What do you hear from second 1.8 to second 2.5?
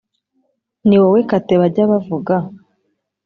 bavuga?